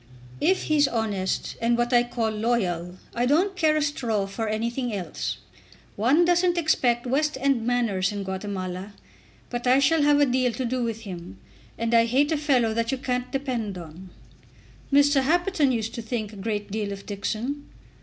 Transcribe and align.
"If 0.39 0.63
he's 0.63 0.87
honest, 0.87 1.55
and 1.61 1.77
what 1.77 1.93
I 1.93 2.01
call 2.01 2.31
loyal, 2.31 2.97
I 3.13 3.27
don't 3.27 3.55
care 3.55 3.75
a 3.77 3.83
straw 3.83 4.25
for 4.25 4.47
anything 4.47 4.91
else. 4.91 5.37
One 5.95 6.25
doesn't 6.25 6.57
expect 6.57 7.05
West 7.05 7.37
end 7.39 7.67
manners 7.67 8.11
in 8.11 8.23
Guatemala. 8.23 8.93
But 9.51 9.67
I 9.67 9.77
shall 9.77 10.01
have 10.01 10.19
a 10.19 10.25
deal 10.25 10.53
to 10.53 10.65
do 10.65 10.81
with 10.83 11.01
him, 11.01 11.37
and 11.77 11.93
I 11.93 12.05
hate 12.05 12.31
a 12.31 12.37
fellow 12.37 12.73
that 12.73 12.91
you 12.91 12.97
can't 12.97 13.31
depend 13.31 13.77
on." 13.77 14.09
"Mr. 14.91 15.21
Happerton 15.21 15.71
used 15.71 15.93
to 15.93 16.01
think 16.01 16.33
a 16.33 16.37
great 16.37 16.71
deal 16.71 16.91
of 16.91 17.05
Dixon." 17.05 17.67